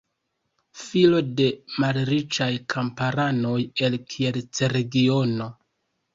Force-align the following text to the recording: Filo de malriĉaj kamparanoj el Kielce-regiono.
Filo 0.83 1.19
de 1.41 1.45
malriĉaj 1.83 2.49
kamparanoj 2.75 3.55
el 3.91 4.01
Kielce-regiono. 4.17 5.53